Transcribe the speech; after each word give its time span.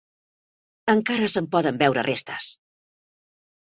Encara 0.93 1.29
se'n 1.33 1.49
poden 1.57 1.79
veure 1.85 2.07
restes. 2.11 2.49